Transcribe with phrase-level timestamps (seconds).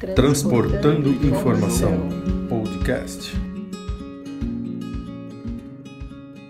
[0.00, 2.08] Transportando Informação
[2.48, 3.32] Podcast.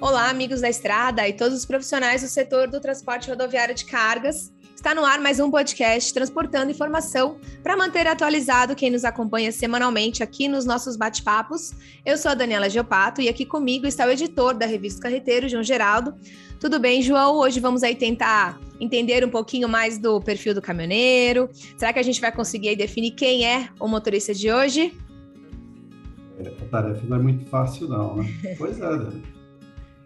[0.01, 4.53] Olá, amigos da estrada e todos os profissionais do setor do transporte rodoviário de cargas.
[4.81, 10.23] Está no ar mais um podcast transportando informação para manter atualizado quem nos acompanha semanalmente
[10.23, 11.75] aqui nos nossos bate-papos.
[12.03, 15.63] Eu sou a Daniela Geopato e aqui comigo está o editor da revista Carreteiro, João
[15.63, 16.15] Geraldo.
[16.59, 17.37] Tudo bem, João?
[17.37, 21.51] Hoje vamos aí tentar entender um pouquinho mais do perfil do caminhoneiro.
[21.77, 24.97] Será que a gente vai conseguir definir quem é o motorista de hoje?
[26.39, 28.25] É, a tarefa não é muito fácil, não, né?
[28.57, 29.40] Pois é?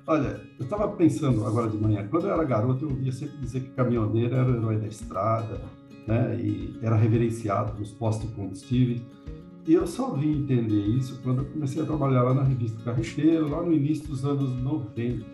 [0.06, 3.60] Olha, eu estava pensando agora de manhã, quando eu era garoto, eu ouvia sempre dizer
[3.60, 5.62] que caminhoneiro era o herói da estrada,
[6.06, 6.38] né?
[6.38, 9.00] E era reverenciado nos postos de combustível.
[9.66, 13.48] E eu só vim entender isso quando eu comecei a trabalhar lá na revista Carreteiro,
[13.48, 15.24] lá no início dos anos 90,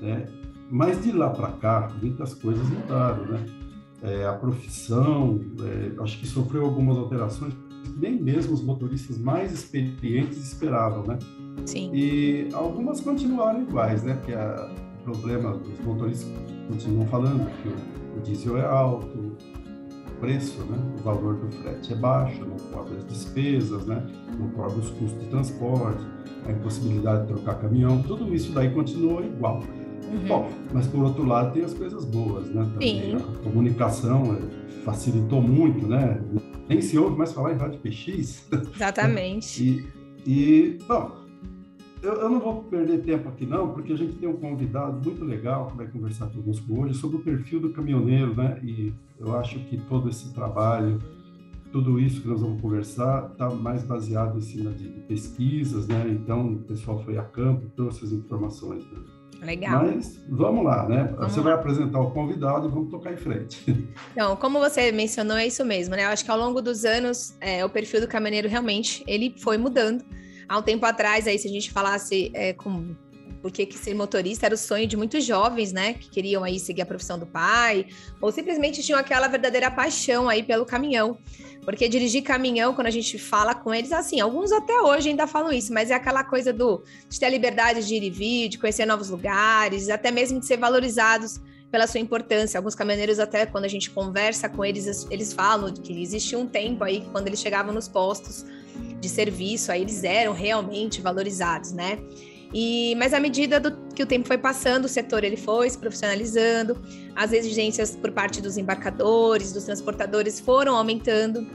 [0.00, 0.26] né?
[0.70, 3.44] Mas de lá para cá, muitas coisas mudaram, né?
[4.02, 7.52] É, a profissão, é, acho que sofreu algumas alterações
[7.96, 11.18] nem mesmo os motoristas mais experientes esperavam, né?
[11.64, 11.90] Sim.
[11.94, 14.14] E algumas continuaram iguais, né?
[14.14, 14.70] Porque a,
[15.00, 16.28] o problema dos motoristas
[16.68, 20.78] continuam falando que o, o diesel é alto, o preço, né?
[20.98, 24.06] O valor do frete é baixo, não cobre as despesas, né?
[24.38, 26.04] Não cobre os custos de transporte,
[26.46, 29.62] a impossibilidade de trocar caminhão, tudo isso daí continua igual.
[30.10, 30.26] Uhum.
[30.26, 32.62] Bom, mas por outro lado tem as coisas boas, né?
[32.72, 33.16] Também Sim.
[33.16, 36.20] a comunicação eh, facilitou muito, né?
[36.68, 38.48] Nem se ouve mais falar em rádio PX.
[38.74, 39.62] Exatamente.
[40.26, 41.12] e, e, bom,
[42.02, 45.24] eu, eu, não vou perder tempo aqui não, porque a gente tem um convidado muito
[45.24, 48.58] legal que vai conversar conosco hoje sobre o perfil do caminhoneiro, né?
[48.62, 50.98] E eu acho que todo esse trabalho,
[51.70, 56.06] tudo isso que nós vamos conversar, está mais baseado em cima de, pesquisas, né?
[56.08, 58.84] Então, o pessoal foi a campo, trouxe as informações.
[58.84, 58.98] Né?
[59.42, 59.84] Legal.
[59.84, 61.14] Mas vamos lá, né?
[61.16, 61.44] Vamos você lá.
[61.44, 63.88] vai apresentar o convidado e vamos tocar em frente.
[64.12, 66.04] Então, como você mencionou, é isso mesmo, né?
[66.04, 69.56] Eu acho que ao longo dos anos, é, o perfil do caminhoneiro realmente ele foi
[69.56, 70.04] mudando.
[70.50, 72.96] Há um tempo atrás, aí, se a gente falasse é, com
[73.40, 75.94] porque que ser motorista era o sonho de muitos jovens, né?
[75.94, 77.86] Que queriam aí seguir a profissão do pai,
[78.20, 81.16] ou simplesmente tinham aquela verdadeira paixão aí pelo caminhão.
[81.64, 85.52] Porque dirigir caminhão, quando a gente fala com eles, assim, alguns até hoje ainda falam
[85.52, 88.58] isso, mas é aquela coisa do de ter a liberdade de ir e vir, de
[88.58, 91.40] conhecer novos lugares, até mesmo de ser valorizados
[91.70, 92.58] pela sua importância.
[92.58, 96.82] Alguns caminhoneiros, até quando a gente conversa com eles, eles falam que existia um tempo
[96.82, 98.44] aí quando eles chegavam nos postos
[99.00, 101.98] de serviço, aí eles eram realmente valorizados, né?
[102.52, 105.78] E, mas à medida do, que o tempo foi passando, o setor ele foi se
[105.78, 106.76] profissionalizando,
[107.14, 111.46] as exigências por parte dos embarcadores, dos transportadores foram aumentando.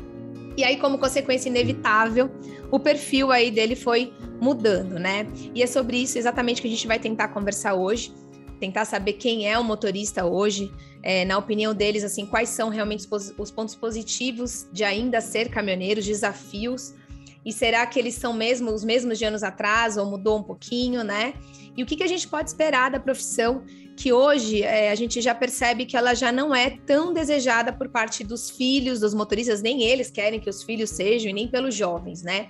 [0.58, 2.32] E aí, como consequência inevitável,
[2.72, 5.28] o perfil aí dele foi mudando, né?
[5.54, 8.14] E é sobre isso exatamente que a gente vai tentar conversar hoje,
[8.58, 10.72] tentar saber quem é o motorista hoje,
[11.04, 15.50] é, na opinião deles, assim, quais são realmente os, os pontos positivos de ainda ser
[15.50, 16.94] caminhoneiro, desafios
[17.46, 21.04] e será que eles são mesmo os mesmos de anos atrás ou mudou um pouquinho,
[21.04, 21.36] né?
[21.78, 23.64] E o que, que a gente pode esperar da profissão
[23.96, 27.88] que hoje é, a gente já percebe que ela já não é tão desejada por
[27.88, 31.76] parte dos filhos, dos motoristas, nem eles querem que os filhos sejam e nem pelos
[31.76, 32.48] jovens, né?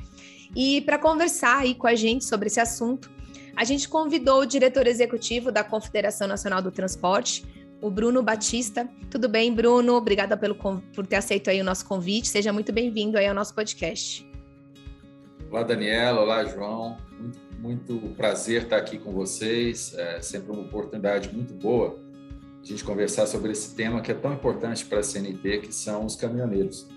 [0.56, 3.12] E para conversar aí com a gente sobre esse assunto,
[3.56, 7.46] a gente convidou o diretor executivo da Confederação Nacional do Transporte,
[7.82, 8.90] o Bruno Batista.
[9.10, 9.94] Tudo bem, Bruno?
[9.94, 12.28] Obrigada pelo, por ter aceito aí o nosso convite.
[12.28, 14.25] Seja muito bem-vindo aí ao nosso podcast.
[15.56, 16.20] Olá, Daniela.
[16.20, 16.98] Olá, João.
[17.18, 19.96] Muito, muito, prazer estar aqui com vocês.
[19.98, 21.98] É sempre uma oportunidade muito boa
[22.62, 26.06] a gente conversar sobre esse tema que é tão importante para a CNT, que são
[26.06, 26.90] os caminhoneiros.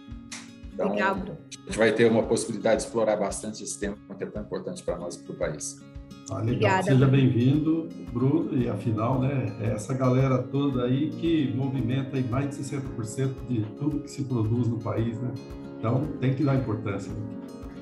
[0.74, 1.38] Então, Legal, Bruno.
[1.52, 4.82] a gente vai ter uma possibilidade de explorar bastante esse tema que é tão importante
[4.82, 5.80] para nós e para o país.
[6.28, 6.42] Ah, legal.
[6.42, 12.24] Obrigada, Seja bem-vindo, Bruno, e afinal, né, é essa galera toda aí que movimenta aí
[12.24, 15.32] mais de 60% de tudo que se produz no país, né?
[15.78, 17.12] Então, tem que dar importância.
[17.12, 17.38] Né?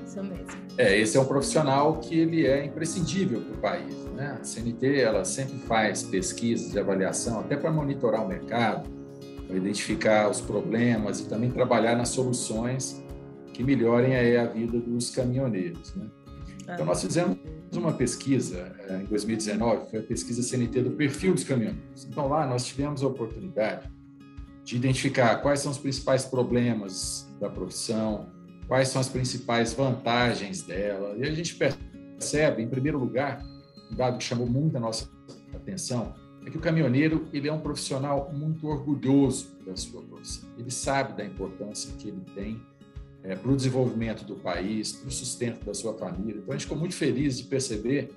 [0.07, 0.45] Isso mesmo.
[0.77, 3.95] É, esse é um profissional que ele é imprescindível para o país.
[4.15, 4.37] Né?
[4.39, 8.89] A CNT ela sempre faz pesquisas de avaliação, até para monitorar o mercado,
[9.45, 13.03] para identificar os problemas e também trabalhar nas soluções
[13.53, 15.93] que melhorem a vida dos caminhoneiros.
[15.95, 16.07] Né?
[16.61, 17.37] Então, nós fizemos
[17.73, 22.05] uma pesquisa em 2019, foi a pesquisa CNT do perfil dos caminhoneiros.
[22.09, 23.89] Então, lá nós tivemos a oportunidade
[24.63, 28.27] de identificar quais são os principais problemas da profissão,
[28.67, 31.15] quais são as principais vantagens dela.
[31.17, 33.41] E a gente percebe, em primeiro lugar,
[33.91, 35.09] um dado que chamou muito a nossa
[35.55, 36.13] atenção,
[36.45, 40.49] é que o caminhoneiro ele é um profissional muito orgulhoso da sua profissão.
[40.57, 42.61] Ele sabe da importância que ele tem
[43.23, 46.39] é, para o desenvolvimento do país, para o sustento da sua família.
[46.39, 48.11] Então, a gente ficou muito feliz de perceber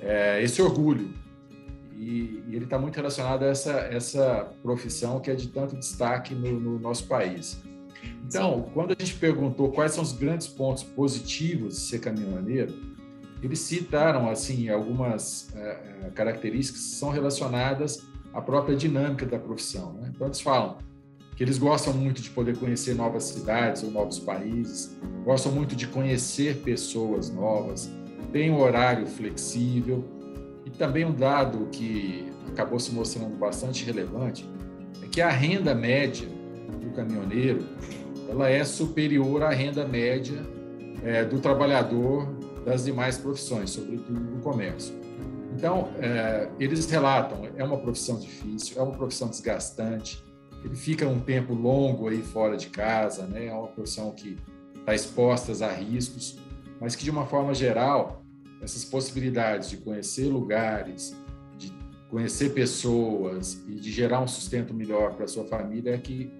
[0.00, 1.10] é, esse orgulho.
[1.98, 6.34] E, e ele está muito relacionado a essa, essa profissão que é de tanto destaque
[6.34, 7.58] no, no nosso país.
[8.26, 8.70] Então, Sim.
[8.74, 12.74] quando a gente perguntou quais são os grandes pontos positivos de ser caminhoneiro,
[13.42, 19.92] eles citaram assim algumas é, características que são relacionadas à própria dinâmica da profissão.
[19.94, 20.10] Né?
[20.14, 20.78] Então, eles falam
[21.36, 25.86] que eles gostam muito de poder conhecer novas cidades ou novos países, gostam muito de
[25.86, 27.90] conhecer pessoas novas,
[28.32, 30.04] tem um horário flexível
[30.64, 34.48] e também um dado que acabou se mostrando bastante relevante
[35.02, 36.26] é que a renda média
[36.72, 37.64] do caminhoneiro
[38.28, 40.44] ela é superior à renda média
[41.02, 42.26] é, do trabalhador
[42.64, 44.94] das demais profissões, sobretudo do comércio.
[45.54, 50.22] Então, é, eles relatam, é uma profissão difícil, é uma profissão desgastante,
[50.64, 53.46] ele fica um tempo longo aí fora de casa, né?
[53.46, 54.36] é uma profissão que
[54.74, 56.38] está exposta a riscos,
[56.80, 58.24] mas que, de uma forma geral,
[58.60, 61.16] essas possibilidades de conhecer lugares,
[61.56, 61.72] de
[62.10, 66.30] conhecer pessoas e de gerar um sustento melhor para sua família é que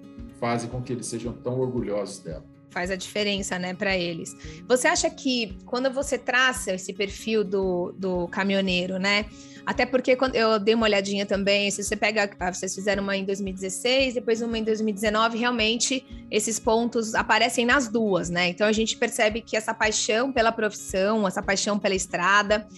[0.40, 2.44] fazem com que eles sejam tão orgulhosos dela.
[2.70, 4.36] Faz a diferença, né, para eles.
[4.68, 9.26] Você acha que quando você traça esse perfil do, do caminhoneiro, né?
[9.64, 13.16] Até porque quando eu dei uma olhadinha também, se você pega, ah, vocês fizeram uma
[13.16, 18.48] em 2016, depois uma em 2019, realmente esses pontos aparecem nas duas, né?
[18.48, 22.68] Então a gente percebe que essa paixão pela profissão, essa paixão pela estrada,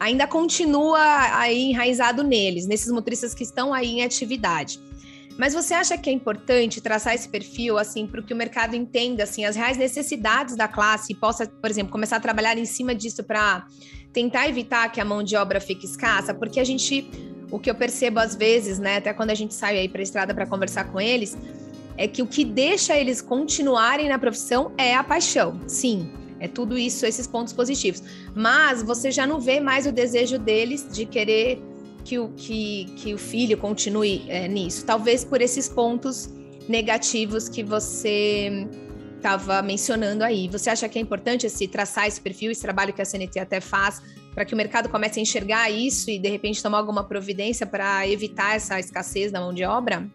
[0.00, 0.98] ainda continua
[1.38, 4.80] aí enraizado neles, nesses motoristas que estão aí em atividade.
[5.36, 9.24] Mas você acha que é importante traçar esse perfil assim para que o mercado entenda
[9.24, 12.94] assim as reais necessidades da classe e possa, por exemplo, começar a trabalhar em cima
[12.94, 13.66] disso para
[14.12, 16.32] tentar evitar que a mão de obra fique escassa?
[16.32, 17.10] Porque a gente,
[17.50, 20.04] o que eu percebo às vezes, né, até quando a gente sai aí para a
[20.04, 21.36] estrada para conversar com eles,
[21.96, 25.60] é que o que deixa eles continuarem na profissão é a paixão.
[25.66, 28.02] Sim, é tudo isso, esses pontos positivos.
[28.34, 31.60] Mas você já não vê mais o desejo deles de querer
[32.04, 34.84] que o, que, que o filho continue é, nisso.
[34.84, 36.28] Talvez por esses pontos
[36.68, 38.68] negativos que você
[39.16, 40.48] estava mencionando aí.
[40.48, 43.58] Você acha que é importante esse traçar esse perfil, esse trabalho que a CNT até
[43.58, 44.02] faz,
[44.34, 48.06] para que o mercado comece a enxergar isso e de repente tomar alguma providência para
[48.06, 50.06] evitar essa escassez da mão de obra?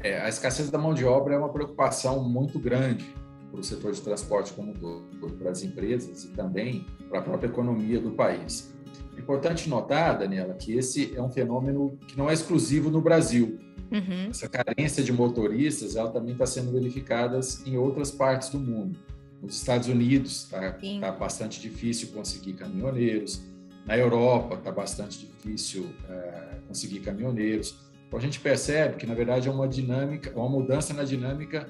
[0.00, 3.04] É, a escassez da mão de obra é uma preocupação muito grande
[3.50, 7.22] para o setor de transporte como um todo, para as empresas e também para a
[7.22, 8.72] própria economia do país.
[9.16, 13.58] É importante notar, Daniela, que esse é um fenômeno que não é exclusivo no Brasil.
[13.90, 14.28] Uhum.
[14.30, 18.98] Essa carência de motoristas ela também está sendo verificada em outras partes do mundo.
[19.42, 23.42] Nos Estados Unidos está tá bastante difícil conseguir caminhoneiros.
[23.86, 27.76] Na Europa está bastante difícil é, conseguir caminhoneiros.
[28.06, 31.68] Então a gente percebe que na verdade é uma dinâmica, uma mudança na dinâmica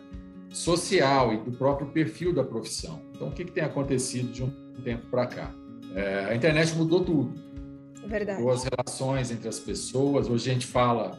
[0.50, 3.02] social e do próprio perfil da profissão.
[3.14, 4.50] Então o que, que tem acontecido de um
[4.82, 5.54] tempo para cá?
[5.94, 7.32] É, a internet mudou tudo.
[8.06, 8.40] Verdade.
[8.40, 10.28] Mudou as relações entre as pessoas.
[10.28, 11.18] Hoje a gente fala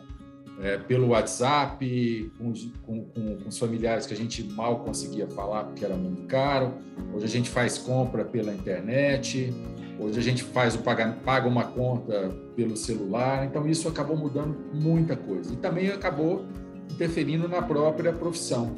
[0.61, 2.53] é, pelo WhatsApp, com,
[2.85, 6.73] com, com, com, os familiares que a gente mal conseguia falar porque era muito caro.
[7.13, 9.53] Hoje a gente faz compra pela internet.
[9.99, 13.45] Hoje a gente faz o paga, paga uma conta pelo celular.
[13.45, 15.53] Então isso acabou mudando muita coisa.
[15.53, 16.45] E também acabou
[16.89, 18.75] interferindo na própria profissão.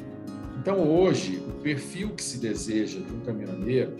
[0.60, 3.92] Então hoje, o perfil que se deseja de um caminhoneiro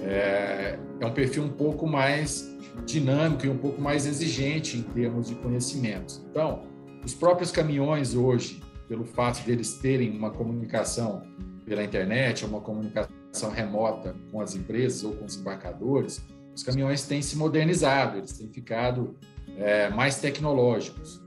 [0.00, 2.54] é, é um perfil um pouco mais
[2.84, 6.24] dinâmico e um pouco mais exigente em termos de conhecimentos.
[6.30, 6.64] Então,
[7.04, 11.22] os próprios caminhões hoje, pelo fato deles terem uma comunicação
[11.64, 16.22] pela internet, uma comunicação remota com as empresas ou com os embarcadores,
[16.54, 19.16] os caminhões têm se modernizado, eles têm ficado
[19.56, 21.20] é, mais tecnológicos.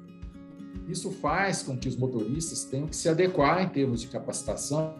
[0.88, 4.96] Isso faz com que os motoristas tenham que se adequar em termos de capacitação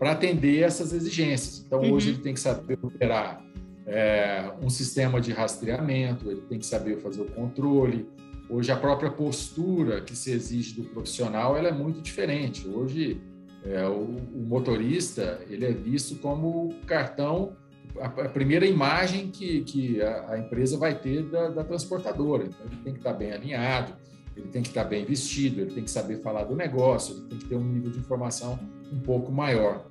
[0.00, 1.62] para atender essas exigências.
[1.66, 1.92] Então, uhum.
[1.92, 3.44] hoje ele tem que saber operar
[3.86, 8.08] é, um sistema de rastreamento, ele tem que saber fazer o controle.
[8.48, 12.66] Hoje, a própria postura que se exige do profissional ela é muito diferente.
[12.66, 13.20] Hoje,
[13.62, 17.54] é, o, o, motorista ele é visto como o cartão,
[18.00, 22.44] a, a primeira imagem que, que a, a, empresa vai ter da, da transportadora.
[22.44, 23.92] Então, ele tem que estar bem alinhado,
[24.36, 27.38] ele tem que estar bem vestido, ele tem que saber falar do negócio, ele tem
[27.38, 28.58] que ter um nível de informação
[28.92, 29.86] um pouco maior.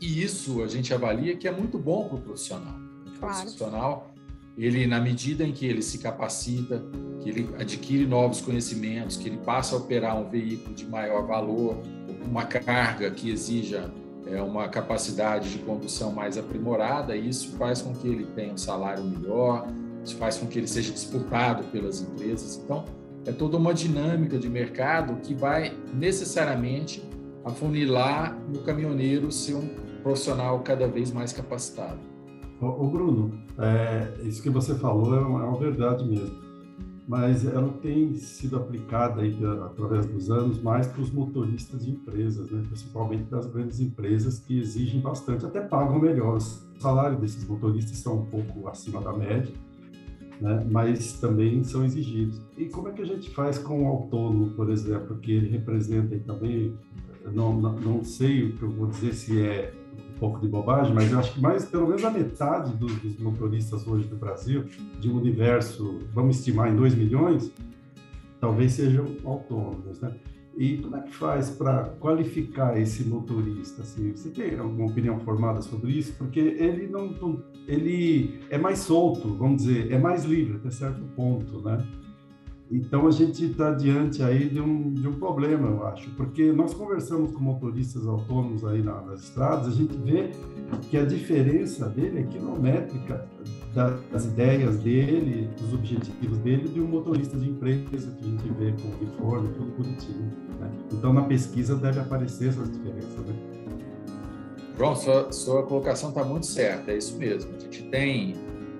[0.00, 2.74] E isso a gente avalia que é muito bom para o profissional.
[3.06, 3.42] O claro.
[3.42, 4.14] profissional,
[4.56, 6.82] ele, na medida em que ele se capacita,
[7.20, 11.78] que ele adquire novos conhecimentos, que ele passa a operar um veículo de maior valor,
[12.24, 13.92] uma carga que exija
[14.26, 19.04] é, uma capacidade de condução mais aprimorada, isso faz com que ele tenha um salário
[19.04, 19.66] melhor,
[20.04, 22.60] isso faz com que ele seja disputado pelas empresas.
[22.62, 22.84] Então,
[23.26, 27.02] é toda uma dinâmica de mercado que vai necessariamente
[27.44, 29.68] afunilar no caminhoneiro ser um
[30.02, 31.98] profissional cada vez mais capacitado.
[32.60, 36.38] O Bruno, é, isso que você falou é uma, é uma verdade mesmo.
[37.08, 42.50] mas ela tem sido aplicada aí, através dos anos mais para os motoristas de empresas,
[42.50, 42.62] né?
[42.66, 46.36] principalmente das grandes empresas que exigem bastante, até pagam melhor.
[46.36, 49.52] O salário desses motoristas são um pouco acima da média,
[50.40, 50.66] né?
[50.70, 52.40] mas também são exigidos.
[52.56, 56.18] E como é que a gente faz com o autônomo, por exemplo, que ele representa
[56.26, 56.74] também,
[57.32, 59.72] não, não, não sei o que eu vou dizer se é
[60.18, 63.86] pouco de bobagem, mas eu acho que mais, pelo menos a metade dos, dos motoristas
[63.86, 64.66] hoje do Brasil,
[64.98, 67.50] de um universo, vamos estimar em 2 milhões,
[68.38, 70.14] talvez sejam autônomos, né?
[70.56, 73.82] E como é que faz para qualificar esse motorista?
[73.82, 76.12] Assim, você tem alguma opinião formada sobre isso?
[76.18, 81.62] Porque ele não, ele é mais solto, vamos dizer, é mais livre até certo ponto,
[81.62, 81.86] né?
[82.70, 86.72] Então a gente está diante aí de um, de um problema, eu acho, porque nós
[86.72, 90.30] conversamos com motoristas autônomos aí na, nas estradas, a gente vê
[90.88, 93.28] que a diferença dele é quilométrica
[93.74, 98.72] das ideias dele, dos objetivos dele, de um motorista de empresa que a gente vê
[98.72, 100.32] com uniforme, tudo bonitinho.
[100.58, 100.70] Né?
[100.92, 103.26] Então na pesquisa deve aparecer essas diferenças.
[103.26, 103.34] Né?
[104.76, 107.54] João, sua, sua colocação está muito certa, é isso mesmo.
[107.54, 108.34] A gente tem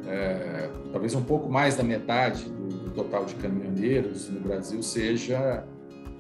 [0.07, 5.65] é, talvez um pouco mais da metade do total de caminhoneiros no Brasil seja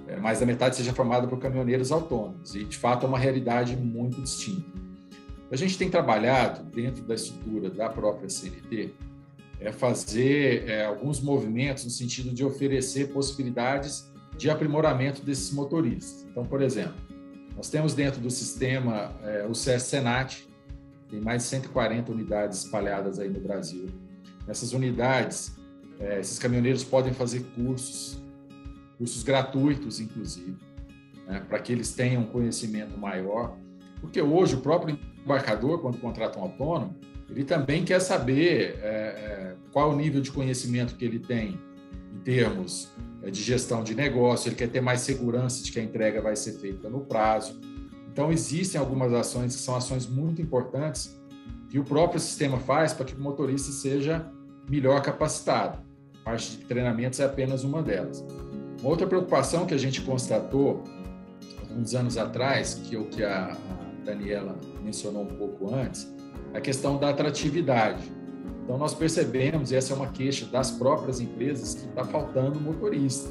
[0.06, 3.76] é, mais da metade seja formada por caminhoneiros autônomos e de fato é uma realidade
[3.76, 4.89] muito distinta.
[5.50, 8.94] A gente tem trabalhado dentro da estrutura da própria CNT
[9.58, 16.26] é fazer é, alguns movimentos no sentido de oferecer possibilidades de aprimoramento desses motoristas.
[16.30, 16.94] Então, por exemplo,
[17.56, 20.48] nós temos dentro do sistema é, o CS Senat,
[21.10, 23.86] tem mais de 140 unidades espalhadas aí no Brasil.
[24.46, 25.56] Nessas unidades,
[25.98, 28.18] é, esses caminhoneiros podem fazer cursos,
[28.96, 30.56] cursos gratuitos, inclusive,
[31.26, 33.58] né, para que eles tenham um conhecimento maior.
[34.00, 34.98] Porque hoje o próprio
[35.30, 36.94] embarcador, quando contrata um autônomo,
[37.28, 41.60] ele também quer saber é, é, qual o nível de conhecimento que ele tem
[42.14, 42.88] em termos
[43.22, 46.34] é, de gestão de negócio, ele quer ter mais segurança de que a entrega vai
[46.34, 47.60] ser feita no prazo.
[48.12, 51.18] Então, existem algumas ações que são ações muito importantes
[51.68, 54.26] que o próprio sistema faz para que o motorista seja
[54.68, 55.90] melhor capacitado
[56.24, 58.24] parte de treinamentos é apenas uma delas.
[58.80, 60.84] Uma outra preocupação que a gente constatou
[61.60, 63.56] alguns anos atrás, que é o que a
[64.10, 66.12] Daniela mencionou um pouco antes,
[66.52, 68.02] a questão da atratividade.
[68.64, 73.30] Então, nós percebemos, e essa é uma queixa das próprias empresas, que está faltando motorista.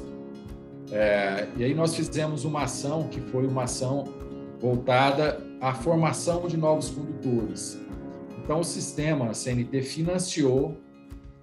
[0.90, 4.04] É, e aí nós fizemos uma ação que foi uma ação
[4.58, 7.78] voltada à formação de novos condutores.
[8.42, 10.76] Então, o sistema CNT financiou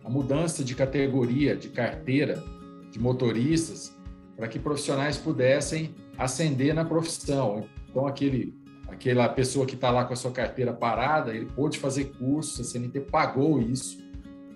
[0.03, 2.44] a mudança de categoria, de carteira
[2.91, 3.96] de motoristas,
[4.36, 7.65] para que profissionais pudessem ascender na profissão.
[7.89, 8.56] Então, aquele,
[8.88, 12.63] aquela pessoa que está lá com a sua carteira parada, ele pôde fazer curso, a
[12.63, 13.98] CNT pagou isso,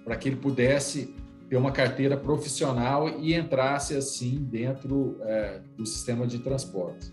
[0.04, 1.14] para que ele pudesse
[1.50, 7.12] ter uma carteira profissional e entrasse assim dentro é, do sistema de transporte.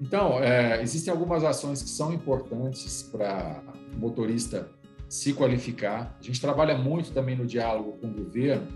[0.00, 3.62] Então, é, existem algumas ações que são importantes para
[3.94, 4.68] o motorista
[5.08, 6.16] se qualificar.
[6.20, 8.66] A gente trabalha muito também no diálogo com o governo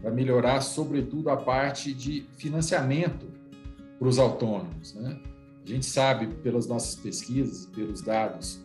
[0.00, 3.26] para melhorar, sobretudo, a parte de financiamento
[3.98, 4.94] para os autônomos.
[4.94, 5.16] Né?
[5.64, 8.60] A gente sabe, pelas nossas pesquisas, pelos dados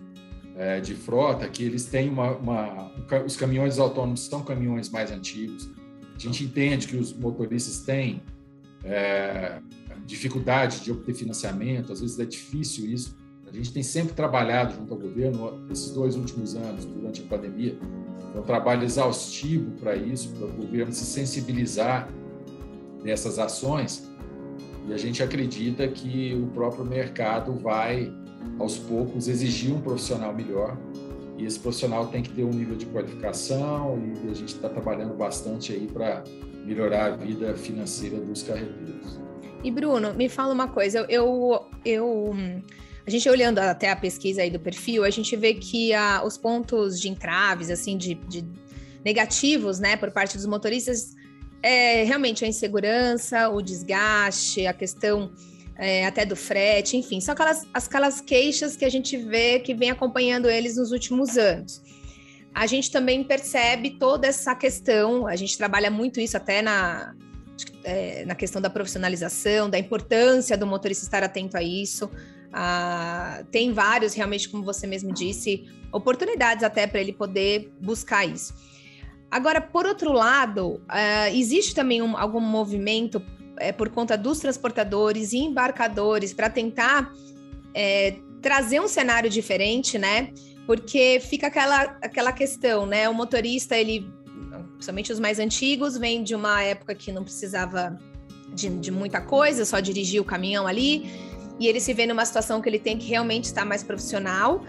[0.55, 2.91] é, de frota, que eles têm uma, uma,
[3.25, 5.69] Os caminhões autônomos são caminhões mais antigos.
[6.13, 8.21] A gente entende que os motoristas têm
[8.83, 9.61] é,
[10.05, 13.15] dificuldade de obter financiamento, às vezes é difícil isso.
[13.47, 17.77] A gente tem sempre trabalhado junto ao governo, esses dois últimos anos, durante a pandemia,
[18.35, 22.09] um trabalho exaustivo para isso, para o governo se sensibilizar
[23.03, 24.07] dessas ações.
[24.87, 28.11] E a gente acredita que o próprio mercado vai,
[28.57, 30.77] aos poucos, exigir um profissional melhor.
[31.37, 35.15] E esse profissional tem que ter um nível de qualificação e a gente está trabalhando
[35.15, 36.23] bastante aí para
[36.65, 39.19] melhorar a vida financeira dos carreteiros.
[39.63, 42.33] E Bruno, me fala uma coisa, eu, eu
[43.05, 46.37] a gente olhando até a pesquisa aí do perfil, a gente vê que a, os
[46.37, 48.45] pontos de entraves, assim, de, de
[49.03, 51.15] negativos, né, por parte dos motoristas,
[51.61, 55.31] é realmente a insegurança, o desgaste, a questão
[55.77, 59.89] é, até do frete, enfim, são aquelas, aquelas queixas que a gente vê que vem
[59.89, 61.81] acompanhando eles nos últimos anos.
[62.53, 67.15] A gente também percebe toda essa questão, a gente trabalha muito isso até na,
[67.83, 72.09] é, na questão da profissionalização, da importância do motorista estar atento a isso.
[72.51, 78.53] Ah, tem vários, realmente, como você mesmo disse, oportunidades até para ele poder buscar isso.
[79.31, 83.21] Agora, por outro lado, ah, existe também um, algum movimento
[83.57, 87.13] é, por conta dos transportadores e embarcadores para tentar
[87.73, 90.31] é, trazer um cenário diferente, né?
[90.65, 93.07] Porque fica aquela, aquela questão, né?
[93.09, 94.09] O motorista, ele
[94.79, 97.99] principalmente os mais antigos, vêm de uma época que não precisava
[98.53, 101.05] de, de muita coisa, só dirigir o caminhão ali,
[101.59, 104.63] e ele se vê numa situação que ele tem que realmente estar mais profissional.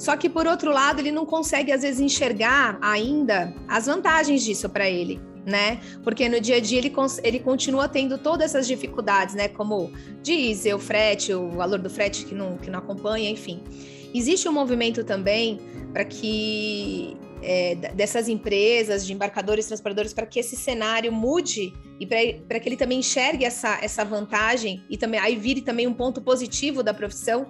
[0.00, 4.66] Só que, por outro lado, ele não consegue, às vezes, enxergar ainda as vantagens disso
[4.66, 5.80] para ele né?
[6.04, 6.92] Porque no dia a dia ele,
[7.24, 9.48] ele continua tendo todas essas dificuldades, né?
[9.48, 9.90] Como
[10.22, 13.62] diesel, frete, o valor do frete que não, que não acompanha, enfim.
[14.14, 15.58] Existe um movimento também
[15.94, 22.60] para que é, dessas empresas, de embarcadores, transportadores, para que esse cenário mude e para
[22.60, 26.82] que ele também enxergue essa, essa vantagem e também aí vire também um ponto positivo
[26.82, 27.48] da profissão,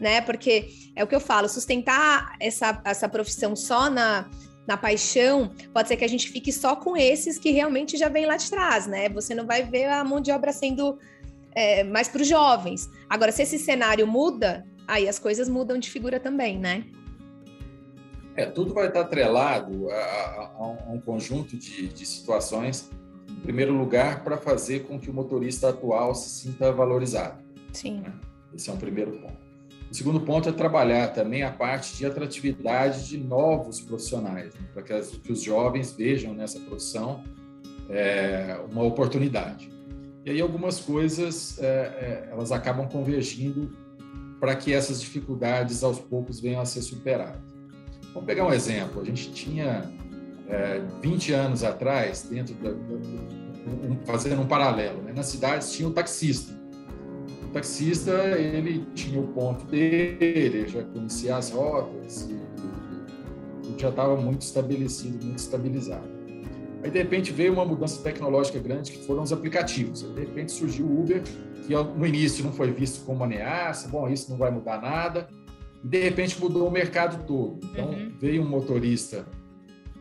[0.00, 0.20] né?
[0.20, 4.28] Porque é o que eu falo, sustentar essa, essa profissão só na,
[4.66, 8.26] na paixão, pode ser que a gente fique só com esses que realmente já vêm
[8.26, 9.08] lá de trás, né?
[9.10, 10.98] Você não vai ver a mão de obra sendo
[11.54, 12.90] é, mais para os jovens.
[13.08, 16.84] Agora, se esse cenário muda, aí as coisas mudam de figura também, né?
[18.34, 22.90] É, tudo vai estar atrelado a, a, a um conjunto de, de situações,
[23.30, 27.42] em primeiro lugar, para fazer com que o motorista atual se sinta valorizado.
[27.72, 28.04] Sim.
[28.54, 29.45] Esse é um primeiro ponto.
[29.90, 34.60] O segundo ponto é trabalhar também a parte de atratividade de novos profissionais, né?
[34.74, 37.22] para que, que, os jovens vejam nessa profissão
[37.88, 39.70] é, uma oportunidade.
[40.24, 43.70] E aí algumas coisas é, é, elas acabam convergindo
[44.40, 47.40] para que essas dificuldades aos poucos venham a ser superadas.
[48.12, 49.00] Vamos pegar um exemplo.
[49.00, 49.88] A gente tinha
[51.00, 55.12] 20 é, anos atrás, dentro da, um, fazendo um paralelo, né?
[55.14, 56.55] nas cidades tinha o taxista
[57.56, 65.24] taxista, ele tinha o ponto dele, já conhecia as rotas, e já estava muito estabelecido,
[65.24, 66.06] muito estabilizado.
[66.84, 70.04] Aí, de repente, veio uma mudança tecnológica grande, que foram os aplicativos.
[70.04, 71.22] Aí, de repente, surgiu o Uber,
[71.66, 75.26] que no início não foi visto como ameaça, bom, isso não vai mudar nada.
[75.82, 77.58] E, de repente, mudou o mercado todo.
[77.72, 78.12] Então, uhum.
[78.20, 79.26] veio um motorista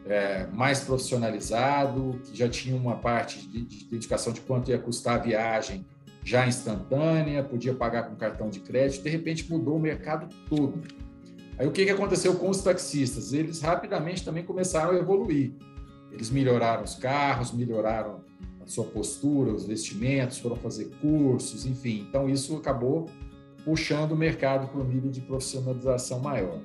[0.06, 5.16] é, mais profissionalizado, que já tinha uma parte de, de dedicação de quanto ia custar
[5.16, 5.86] a viagem
[6.26, 10.82] já instantânea, podia pagar com cartão de crédito, de repente mudou o mercado todo.
[11.58, 13.32] Aí o que, que aconteceu com os taxistas?
[13.32, 15.54] Eles rapidamente também começaram a evoluir.
[16.12, 18.24] Eles melhoraram os carros, melhoraram
[18.60, 22.08] a sua postura, os vestimentos, foram fazer cursos, enfim.
[22.10, 23.08] Então isso acabou
[23.64, 26.60] puxando o mercado para um nível de profissionalização maior.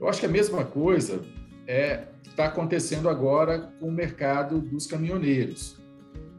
[0.00, 1.20] Eu acho que a mesma coisa
[1.66, 5.79] é está acontecendo agora com o mercado dos caminhoneiros.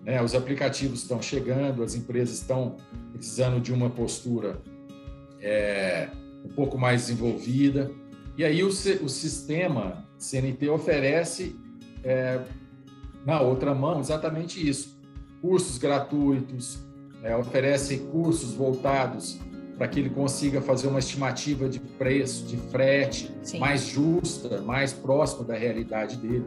[0.03, 0.21] Né?
[0.21, 2.77] Os aplicativos estão chegando, as empresas estão
[3.13, 4.59] precisando de uma postura
[5.39, 6.09] é,
[6.43, 7.91] um pouco mais desenvolvida.
[8.37, 11.55] E aí o, o sistema CNT oferece,
[12.03, 12.39] é,
[13.25, 14.99] na outra mão, exatamente isso.
[15.41, 16.79] Cursos gratuitos,
[17.23, 19.39] é, oferece cursos voltados
[19.77, 23.59] para que ele consiga fazer uma estimativa de preço, de frete Sim.
[23.59, 26.45] mais justa, mais próxima da realidade dele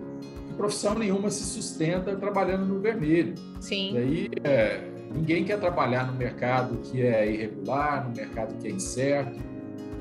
[0.54, 3.34] profissão nenhuma se sustenta trabalhando no vermelho.
[3.60, 3.94] Sim.
[3.94, 8.70] E aí, é, ninguém quer trabalhar no mercado que é irregular, no mercado que é
[8.70, 9.38] incerto.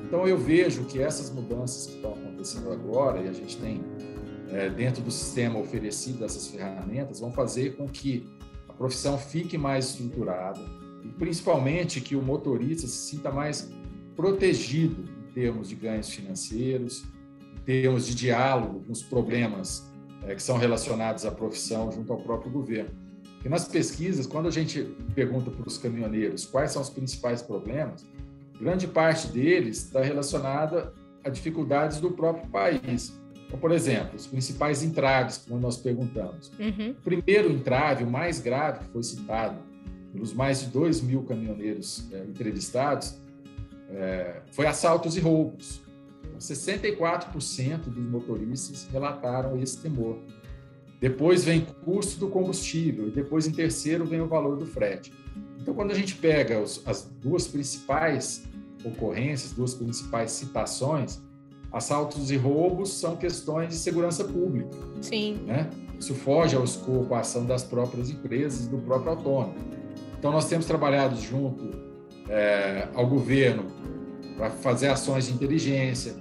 [0.05, 3.83] Então, eu vejo que essas mudanças que estão acontecendo agora, e a gente tem
[4.51, 8.27] é, dentro do sistema oferecido essas ferramentas, vão fazer com que
[8.69, 10.61] a profissão fique mais estruturada
[11.03, 13.71] e, principalmente, que o motorista se sinta mais
[14.15, 17.03] protegido em termos de ganhos financeiros,
[17.55, 19.91] em termos de diálogo com os problemas
[20.27, 22.91] é, que são relacionados à profissão junto ao próprio governo.
[23.43, 24.83] E nas pesquisas, quando a gente
[25.13, 28.05] pergunta para os caminhoneiros quais são os principais problemas,
[28.59, 33.19] grande parte deles está relacionada a dificuldades do próprio país.
[33.45, 36.51] Então, por exemplo, os principais entraves, como nós perguntamos.
[36.57, 36.91] Uhum.
[36.91, 39.57] O primeiro entrave, o mais grave, que foi citado
[40.11, 43.21] pelos mais de 2 mil caminhoneiros é, entrevistados,
[43.89, 45.81] é, foi assaltos e roubos.
[46.39, 50.19] 64% dos motoristas relataram esse temor.
[50.99, 55.11] Depois vem custo do combustível, e depois, em terceiro, vem o valor do frete.
[55.59, 58.43] Então, quando a gente pega os, as duas principais
[58.85, 61.21] ocorrências, duas principais citações,
[61.71, 64.69] assaltos e roubos são questões de segurança pública.
[65.01, 65.39] Sim.
[65.45, 65.69] Né?
[65.99, 69.55] Isso foge ao escopo, à ação das próprias empresas e do próprio autônomo.
[70.17, 71.69] Então, nós temos trabalhado junto
[72.29, 73.65] é, ao governo
[74.37, 76.15] para fazer ações de inteligência,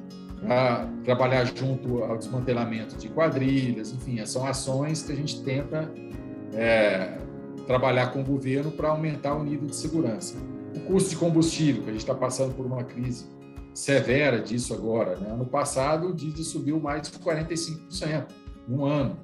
[0.47, 5.91] para trabalhar junto ao desmantelamento de quadrilhas, enfim, são ações que a gente tenta
[6.53, 7.17] é,
[7.67, 10.37] trabalhar com o governo para aumentar o nível de segurança.
[10.75, 13.27] O custo de combustível, que a gente está passando por uma crise
[13.73, 15.17] severa disso agora.
[15.17, 15.31] Né?
[15.31, 18.27] Ano passado, o diesel subiu mais de 45%
[18.69, 19.17] um ano.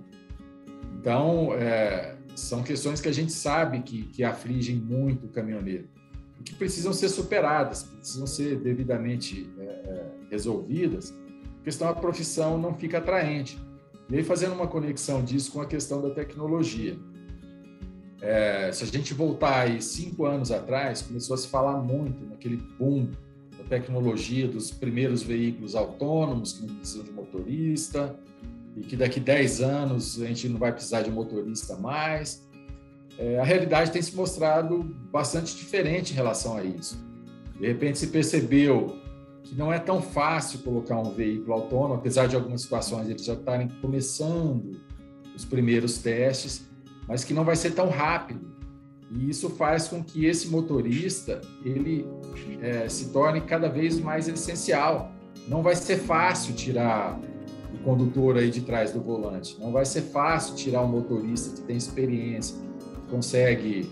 [1.00, 5.88] Então, é, são questões que a gente sabe que, que afligem muito o caminhoneiro
[6.44, 11.14] que precisam ser superadas, precisam ser devidamente é, é resolvidas,
[11.56, 13.58] porque senão a profissão não fica atraente.
[14.10, 16.96] E aí, fazendo uma conexão disso com a questão da tecnologia.
[18.20, 22.56] É, se a gente voltar aí cinco anos atrás, começou a se falar muito naquele
[22.56, 23.10] boom
[23.56, 28.18] da tecnologia, dos primeiros veículos autônomos que não precisam de motorista,
[28.76, 32.46] e que daqui 10 anos a gente não vai precisar de motorista mais.
[33.18, 36.96] É, a realidade tem se mostrado bastante diferente em relação a isso.
[37.58, 38.96] De repente se percebeu
[39.48, 43.32] que não é tão fácil colocar um veículo autônomo, apesar de algumas situações eles já
[43.32, 44.78] estarem começando
[45.34, 46.68] os primeiros testes,
[47.06, 48.46] mas que não vai ser tão rápido.
[49.10, 52.06] E isso faz com que esse motorista ele
[52.60, 55.12] é, se torne cada vez mais essencial.
[55.48, 57.18] Não vai ser fácil tirar
[57.72, 59.56] o condutor aí de trás do volante.
[59.58, 62.54] Não vai ser fácil tirar um motorista que tem experiência,
[63.02, 63.90] que consegue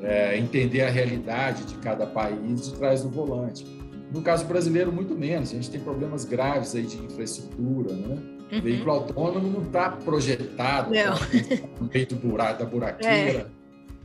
[0.00, 3.81] é, entender a realidade de cada país de trás do volante.
[4.12, 5.50] No caso brasileiro, muito menos.
[5.50, 8.18] A gente tem problemas graves aí de infraestrutura, né?
[8.52, 8.58] Uhum.
[8.58, 10.90] O veículo autônomo não está projetado
[11.80, 13.46] no meio do buraco, da buraqueira, é.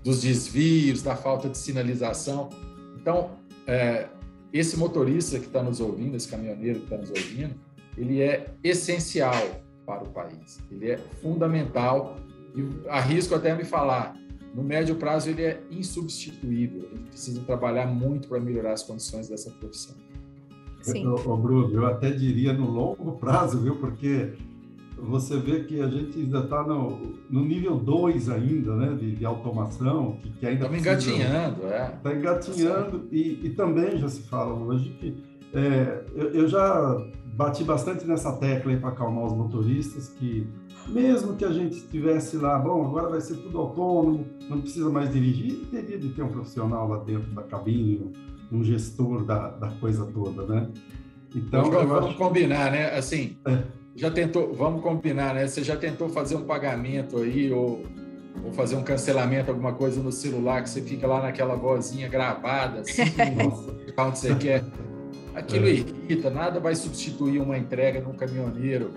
[0.04, 2.50] dos desvios, da falta de sinalização.
[2.96, 3.32] Então,
[3.68, 4.08] é,
[4.54, 7.56] esse motorista que está nos ouvindo, esse caminhoneiro que está nos ouvindo,
[7.98, 9.36] ele é essencial
[9.86, 10.60] para o país.
[10.72, 12.16] Ele é fundamental
[12.56, 14.16] e arrisco até me falar,
[14.58, 16.90] no médio prazo ele é insubstituível.
[16.92, 19.96] A gente precisa trabalhar muito para melhorar as condições dessa profissão.
[20.82, 21.06] Sim.
[21.06, 23.76] Ô, Bruno, eu até diria no longo prazo, viu?
[23.76, 24.34] Porque
[24.98, 28.96] você vê que a gente ainda está no, no, nível 2 ainda, né?
[28.96, 31.94] De, de automação, que, que ainda Estamos engatinhando, é.
[31.96, 36.98] Está engatinhando e, e, também já se fala hoje que é, eu, eu, já
[37.38, 40.48] bati bastante nessa tecla para acalmar os motoristas que
[40.88, 45.12] mesmo que a gente estivesse lá, bom, agora vai ser tudo autônomo, não precisa mais
[45.12, 48.14] dirigir, teria de ter um profissional lá dentro da cabine,
[48.52, 50.70] um gestor da, da coisa toda, né?
[51.36, 52.18] Então, vamos, vamos acho...
[52.18, 52.98] combinar, né?
[52.98, 53.64] Assim, é.
[53.98, 55.46] já tentou, vamos combinar, né?
[55.46, 57.84] Você já tentou fazer um pagamento aí ou,
[58.46, 62.80] ou fazer um cancelamento, alguma coisa no celular que você fica lá naquela vozinha gravada,
[62.80, 63.02] assim,
[64.00, 64.64] onde você quer.
[65.38, 65.72] Aquilo é.
[65.72, 68.92] irrita, nada vai substituir uma entrega num caminhoneiro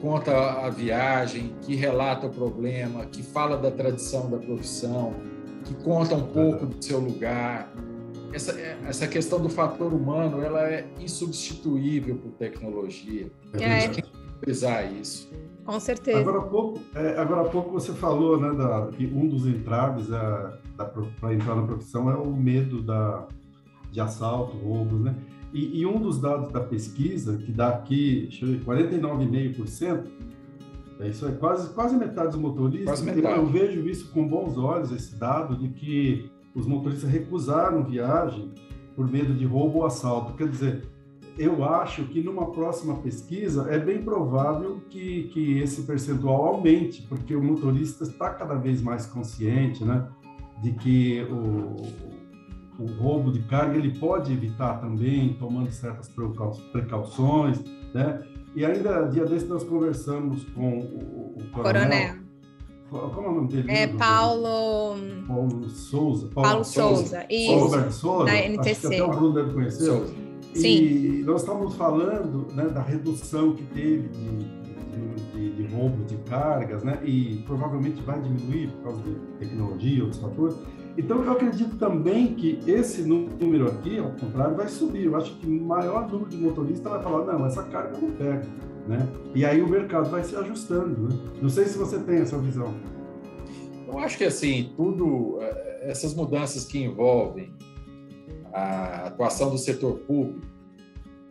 [0.00, 0.32] conta
[0.64, 5.14] a viagem, que relata o problema, que fala da tradição da profissão,
[5.64, 7.72] que conta um pouco do seu lugar.
[8.32, 8.52] Essa,
[8.86, 13.30] essa questão do fator humano, ela é insubstituível por tecnologia.
[13.54, 13.88] É.
[13.88, 14.04] Tem que
[14.36, 15.28] utilizar isso.
[15.64, 16.18] Com certeza.
[16.20, 20.08] Agora há pouco, é, agora há pouco você falou né, da, que um dos entraves
[20.12, 20.84] é,
[21.20, 23.26] para entrar na profissão é o medo da,
[23.90, 25.16] de assalto, roubos, né?
[25.56, 30.04] E, e, um dos dados da pesquisa, que dá aqui 49,5%,
[31.00, 33.24] é isso é quase, quase metade dos motoristas, metade.
[33.24, 38.52] Eu, eu, vejo isso com bons olhos, esse dado, de que os motoristas recusaram viagem
[38.94, 40.34] por medo de roubo ou assalto.
[40.34, 40.82] Quer dizer,
[41.38, 47.34] eu acho que numa próxima pesquisa é bem provável que, que esse percentual aumente, porque
[47.34, 50.06] o motorista está cada vez mais consciente, né,
[50.62, 51.76] de que o,
[52.78, 56.10] o roubo de carga ele pode evitar também, tomando certas
[56.72, 57.62] precauções,
[57.94, 58.20] né?
[58.54, 61.82] E ainda, dia desse, nós conversamos com o, o coronel.
[61.82, 62.26] coronel.
[62.88, 63.70] Como é o nome dele?
[63.70, 64.96] É Paulo...
[65.26, 66.28] Paulo Souza.
[66.28, 67.26] Paulo, Paulo Souza, Souza.
[67.28, 67.70] Isso.
[67.70, 68.70] Paulo Souza, da NTC.
[68.70, 69.84] Acho que até o Bruno deve conhecer.
[69.84, 70.14] Souza.
[70.54, 70.68] Sim.
[70.68, 76.16] E nós estávamos falando né, da redução que teve de, de, de, de roubo de
[76.28, 76.98] cargas, né?
[77.04, 80.56] E provavelmente vai diminuir por causa de tecnologia, outros fatores.
[80.98, 85.04] Então, eu acredito também que esse número aqui, ao contrário, vai subir.
[85.04, 88.10] Eu acho que o maior número de motoristas vai falar, não, essa carga eu não
[88.12, 88.46] pego,
[88.88, 89.06] né?
[89.34, 91.18] E aí o mercado vai se ajustando, né?
[91.42, 92.74] Não sei se você tem essa visão.
[93.86, 97.52] Eu acho que, assim, tudo, eh, essas mudanças que envolvem
[98.52, 100.46] a atuação do setor público,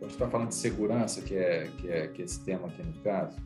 [0.00, 2.82] a gente está falando de segurança, que é, que é, que é esse tema aqui
[2.84, 3.36] no caso,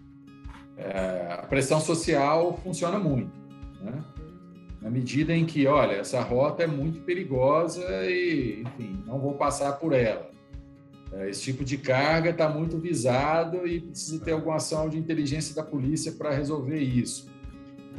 [0.77, 3.33] é, a pressão social funciona muito,
[3.81, 4.05] né?
[4.81, 9.73] Na medida em que, olha, essa rota é muito perigosa e, enfim, não vou passar
[9.75, 10.31] por ela.
[11.13, 15.55] É, esse tipo de carga está muito visado e precisa ter alguma ação de inteligência
[15.55, 17.29] da polícia para resolver isso.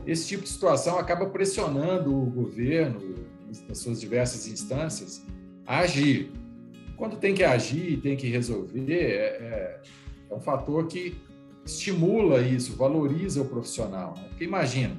[0.08, 3.16] Esse tipo de situação acaba pressionando o governo,
[3.68, 5.26] nas suas diversas instâncias,
[5.66, 6.32] a agir.
[6.96, 9.82] Quando tem que agir, tem que resolver, é, é,
[10.30, 11.18] é um fator que
[11.66, 14.14] estimula isso, valoriza o profissional.
[14.18, 14.26] Né?
[14.30, 14.96] Porque imagina,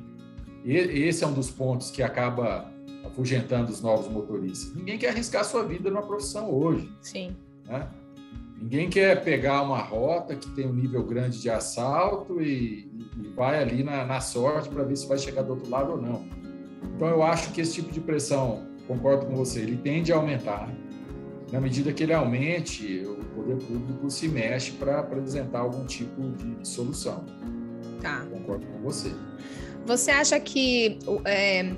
[0.64, 2.70] e esse é um dos pontos que acaba
[3.04, 4.74] afugentando os novos motoristas.
[4.74, 6.90] Ninguém quer arriscar sua vida numa profissão hoje.
[7.00, 7.36] Sim.
[7.66, 7.88] Né?
[8.60, 12.88] Ninguém quer pegar uma rota que tem um nível grande de assalto e,
[13.20, 16.00] e vai ali na, na sorte para ver se vai chegar do outro lado ou
[16.00, 16.24] não.
[16.94, 20.72] Então, eu acho que esse tipo de pressão, concordo com você, ele tende a aumentar.
[21.50, 26.66] Na medida que ele aumente, o poder público se mexe para apresentar algum tipo de
[26.66, 27.24] solução.
[28.00, 28.24] Tá.
[28.30, 29.12] Concordo com você.
[29.84, 31.72] Você acha que é,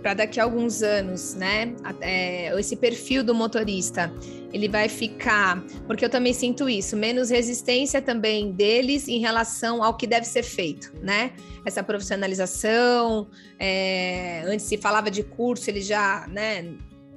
[0.00, 1.74] para daqui a alguns anos, né?
[2.00, 4.12] É, esse perfil do motorista,
[4.52, 9.96] ele vai ficar, porque eu também sinto isso, menos resistência também deles em relação ao
[9.96, 11.32] que deve ser feito, né?
[11.64, 16.74] Essa profissionalização, é, antes se falava de curso, ele já, né?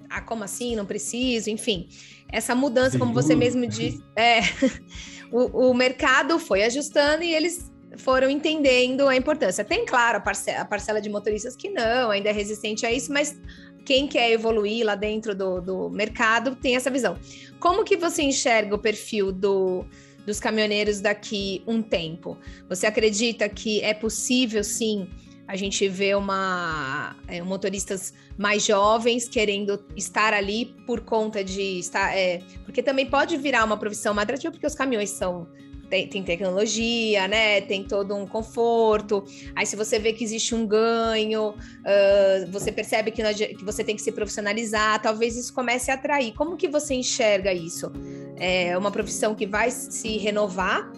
[0.09, 0.75] Ah, como assim?
[0.75, 1.87] Não preciso, enfim.
[2.31, 4.41] Essa mudança, como você mesmo disse, é,
[5.31, 9.63] o, o mercado foi ajustando e eles foram entendendo a importância.
[9.63, 13.11] Tem, claro, a parcela, a parcela, de motoristas que não, ainda é resistente a isso,
[13.11, 13.37] mas
[13.85, 17.17] quem quer evoluir lá dentro do, do mercado tem essa visão.
[17.59, 19.85] Como que você enxerga o perfil do,
[20.25, 22.37] dos caminhoneiros daqui um tempo?
[22.69, 25.07] Você acredita que é possível, sim,
[25.47, 32.17] a gente ver uma é, motoristas mais jovens querendo estar ali por conta de estar,
[32.17, 35.47] é, porque também pode virar uma profissão mais atrativa porque os caminhões são
[35.93, 37.61] tem, tem, tecnologia, né?
[37.61, 39.23] Tem todo um conforto.
[39.55, 43.21] Aí, se você vê que existe um ganho, uh, você percebe que,
[43.53, 46.33] que, você tem que se profissionalizar, talvez isso comece a atrair.
[46.33, 47.91] Como que você enxerga isso?
[48.37, 50.91] É uma profissão que vai se renovar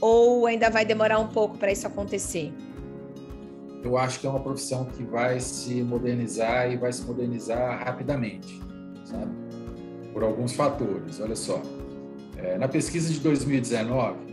[0.00, 2.52] ou ainda vai demorar um pouco para isso acontecer?
[3.82, 8.60] Eu acho que é uma profissão que vai se modernizar e vai se modernizar rapidamente,
[9.04, 9.32] sabe?
[10.12, 11.20] Por alguns fatores.
[11.20, 11.60] Olha só,
[12.36, 14.27] é, na pesquisa de 2019,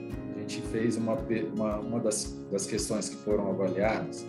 [0.48, 1.18] gente fez uma,
[1.56, 4.26] uma, uma das, das questões que foram avaliadas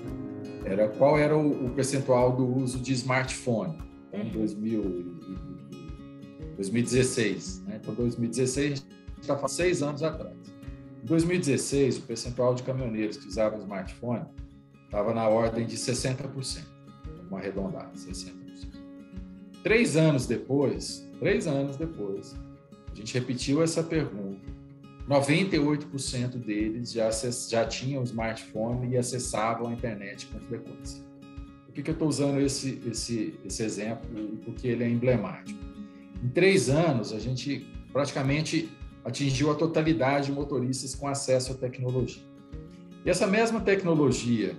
[0.65, 3.79] era qual era o, o percentual do uso de smartphone
[4.13, 5.21] em 2000, uhum.
[6.57, 7.63] 2016.
[7.67, 7.79] Né?
[7.81, 8.85] Então, 2016
[9.21, 10.37] está falando seis anos atrás.
[11.03, 14.25] Em 2016, o percentual de caminhoneiros que usavam smartphone
[14.85, 16.65] estava na ordem de 60%,
[17.29, 18.33] uma arredondada, 60%.
[19.63, 22.35] Três anos depois, três anos depois,
[22.91, 24.56] a gente repetiu essa pergunta
[25.09, 31.01] 98% deles já, já tinham smartphone e acessavam a internet com frequência.
[31.65, 34.09] Por que, que eu estou usando esse, esse, esse exemplo
[34.45, 35.59] porque ele é emblemático?
[36.23, 38.69] Em três anos, a gente praticamente
[39.05, 42.23] atingiu a totalidade de motoristas com acesso à tecnologia.
[43.05, 44.57] E essa mesma tecnologia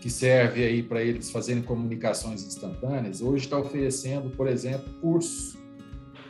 [0.00, 5.56] que serve aí para eles fazerem comunicações instantâneas, hoje está oferecendo, por exemplo, cursos.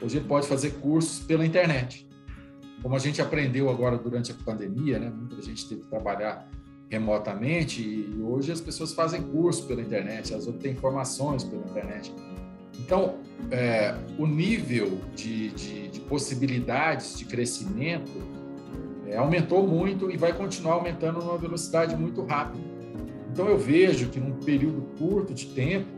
[0.01, 2.06] Hoje ele pode fazer cursos pela internet
[2.83, 5.11] como a gente aprendeu agora durante a pandemia, né?
[5.11, 6.49] Muita gente teve que trabalhar
[6.89, 12.13] remotamente e hoje as pessoas fazem curso pela internet, elas obtêm informações pela internet.
[12.79, 13.17] Então,
[13.51, 18.13] é, o nível de, de, de, possibilidades de crescimento
[19.07, 22.63] é, aumentou muito e vai continuar aumentando numa velocidade muito rápida.
[23.33, 25.89] Então, eu vejo que num período curto de tempo,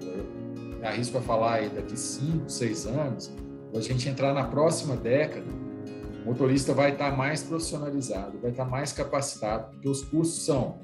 [0.83, 3.31] arrisco a falar aí daqui cinco, seis anos,
[3.75, 5.47] a gente entrar na próxima década,
[6.23, 10.79] o motorista vai estar mais profissionalizado, vai estar mais capacitado, porque os cursos são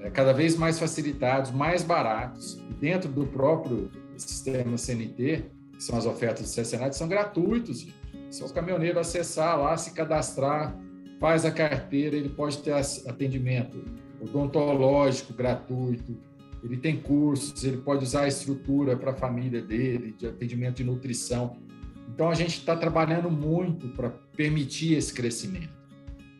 [0.00, 6.06] é, cada vez mais facilitados, mais baratos, dentro do próprio sistema CNT, que são as
[6.06, 7.86] ofertas do CSNAT, são gratuitos.
[8.30, 10.74] São os caminhoneiros acessar lá, se cadastrar,
[11.20, 13.84] faz a carteira, ele pode ter atendimento
[14.20, 16.16] odontológico gratuito,
[16.62, 20.84] ele tem cursos, ele pode usar a estrutura para a família dele, de atendimento de
[20.84, 21.56] nutrição.
[22.14, 25.72] Então, a gente está trabalhando muito para permitir esse crescimento.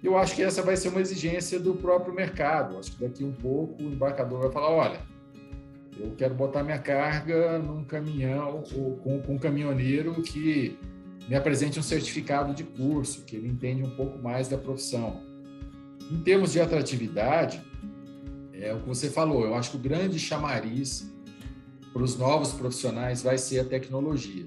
[0.03, 2.79] Eu acho que essa vai ser uma exigência do próprio mercado.
[2.79, 5.01] Acho que daqui um pouco o embarcador vai falar: olha,
[5.99, 10.79] eu quero botar minha carga num caminhão ou com, com um caminhoneiro que
[11.27, 15.23] me apresente um certificado de curso, que ele entende um pouco mais da profissão.
[16.11, 17.63] Em termos de atratividade,
[18.53, 21.11] é o que você falou, eu acho que o grande chamariz
[21.93, 24.47] para os novos profissionais vai ser a tecnologia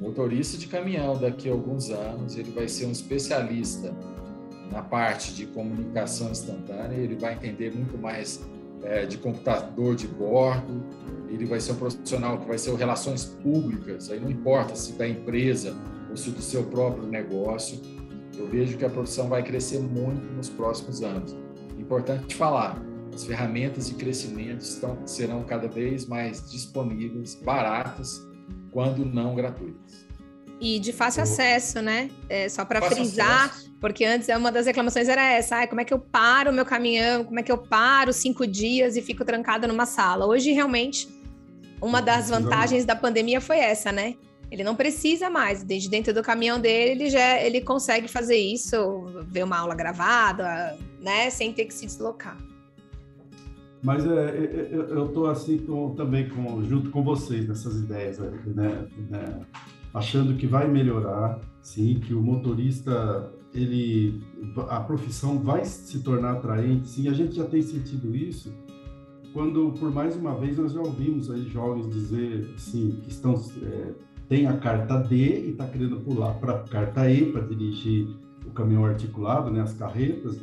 [0.00, 3.94] motorista de caminhão daqui a alguns anos ele vai ser um especialista
[4.70, 8.46] na parte de comunicação instantânea, ele vai entender muito mais
[8.82, 10.84] é, de computador de bordo,
[11.28, 15.08] ele vai ser um profissional que vai ser relações públicas, aí não importa se da
[15.08, 15.74] empresa
[16.10, 17.80] ou se do seu próprio negócio.
[18.36, 21.34] Eu vejo que a profissão vai crescer muito nos próximos anos.
[21.76, 22.80] Importante falar,
[23.12, 28.27] as ferramentas de crescimento estão, serão cada vez mais disponíveis, baratas
[28.70, 30.06] quando não gratuitas.
[30.60, 32.10] E de fácil acesso, né?
[32.28, 33.72] É, só para frisar, acesso.
[33.80, 36.64] porque antes uma das reclamações era essa: ah, como é que eu paro o meu
[36.64, 37.24] caminhão?
[37.24, 40.26] Como é que eu paro cinco dias e fico trancada numa sala?
[40.26, 41.08] Hoje, realmente,
[41.80, 44.16] uma das vantagens da pandemia foi essa, né?
[44.50, 49.04] Ele não precisa mais, desde dentro do caminhão dele, ele já ele consegue fazer isso,
[49.28, 51.30] ver uma aula gravada, né?
[51.30, 52.36] Sem ter que se deslocar.
[53.82, 58.18] Mas é, é, é eu estou assim com, também com, junto com vocês nessas ideias,
[58.18, 58.86] né?
[59.10, 59.40] né?
[59.94, 64.20] achando que vai melhorar, sim, que o motorista ele
[64.68, 68.52] a profissão vai se tornar atraente, sim, a gente já tem sentido isso
[69.32, 73.94] quando por mais uma vez nós já ouvimos aí jovens dizer assim que estão é,
[74.28, 78.08] tem a carta D e está querendo pular para a carta E para dirigir
[78.46, 80.38] o caminhão articulado, né, as carretas.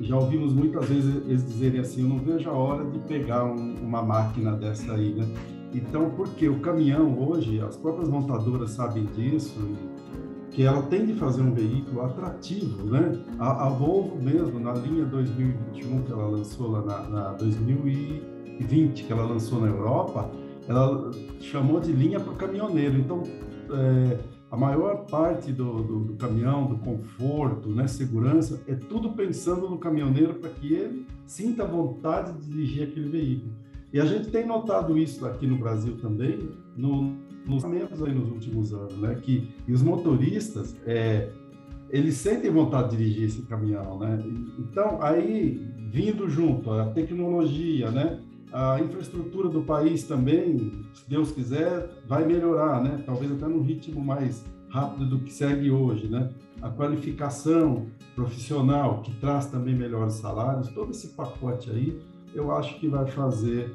[0.00, 3.74] Já ouvimos muitas vezes eles dizerem assim, eu não vejo a hora de pegar um,
[3.82, 5.26] uma máquina dessa aí, né?
[5.72, 9.58] Então, porque o caminhão hoje, as próprias montadoras sabem disso,
[10.50, 13.18] que ela tem de fazer um veículo atrativo, né?
[13.38, 19.12] A, a Volvo mesmo, na linha 2021 que ela lançou lá na, na 2020 que
[19.12, 20.30] ela lançou na Europa,
[20.68, 22.98] ela chamou de linha para o caminhoneiro.
[22.98, 23.22] Então,
[23.70, 24.18] é,
[24.50, 29.78] a maior parte do, do, do, caminhão, do conforto, né, segurança, é tudo pensando no
[29.78, 33.52] caminhoneiro para que ele sinta vontade de dirigir aquele veículo.
[33.92, 38.30] E a gente tem notado isso aqui no Brasil também, no, nos momentos aí nos
[38.30, 41.30] últimos anos, né, que e os motoristas, é,
[41.90, 44.18] eles sentem vontade de dirigir esse caminhão, né?
[44.58, 48.20] Então, aí, vindo junto a tecnologia, né,
[48.52, 53.02] a infraestrutura do país também, se Deus quiser, vai melhorar, né?
[53.04, 56.30] Talvez até num ritmo mais rápido do que segue hoje, né?
[56.62, 62.00] A qualificação profissional, que traz também melhores salários, todo esse pacote aí,
[62.34, 63.74] eu acho que vai fazer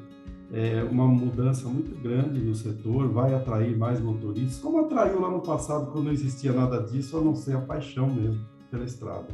[0.52, 5.40] é, uma mudança muito grande no setor, vai atrair mais motoristas, como atraiu lá no
[5.40, 9.28] passado, quando não existia nada disso, a não ser a paixão mesmo pela estrada.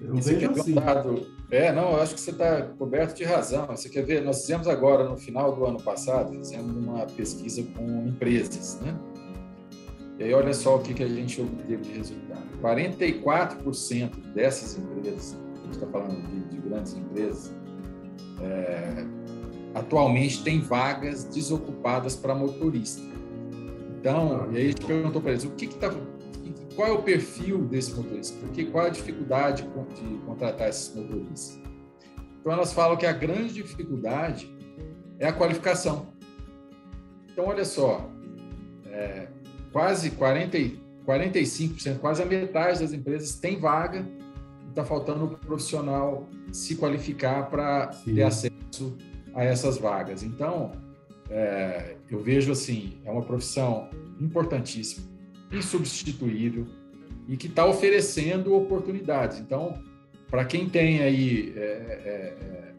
[0.00, 0.74] Eu Esse vejo assim.
[0.78, 1.37] É,
[1.72, 3.66] não, eu acho que você está coberto de razão.
[3.68, 4.22] Você quer ver?
[4.22, 8.94] Nós fizemos agora, no final do ano passado, fizemos uma pesquisa com empresas, né?
[10.18, 12.42] E aí, olha só o que, que a gente obteve de resultado.
[12.60, 17.52] 44% dessas empresas, a gente está falando de, de, grandes empresas,
[18.42, 19.06] é,
[19.74, 23.00] atualmente tem vagas desocupadas para motorista.
[24.00, 25.88] Então, e aí a gente perguntou para eles, o que está
[26.78, 28.38] qual é o perfil desse motorista?
[28.38, 31.60] Porque qual é a dificuldade de contratar esses motoristas?
[32.40, 34.48] Então elas falam que a grande dificuldade
[35.18, 36.06] é a qualificação.
[37.32, 38.08] Então olha só,
[38.92, 39.26] é,
[39.72, 40.56] quase 40,
[41.04, 44.06] 45%, quase a metade das empresas tem vaga,
[44.68, 48.96] está faltando o profissional se qualificar para ter acesso
[49.34, 50.22] a essas vagas.
[50.22, 50.70] Então
[51.28, 55.17] é, eu vejo assim, é uma profissão importantíssima
[55.50, 56.66] insubstituível
[57.28, 59.38] e que está oferecendo oportunidades.
[59.38, 59.82] Então,
[60.30, 61.64] para quem tem aí é, é,
[62.40, 62.72] é,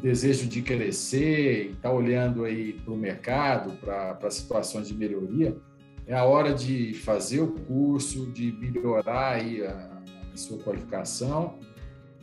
[0.00, 5.56] desejo de crescer e está olhando aí para o mercado, para situações de melhoria,
[6.06, 11.58] é a hora de fazer o curso, de melhorar aí a, a sua qualificação,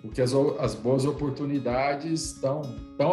[0.02, 2.62] porque as, as boas oportunidades estão,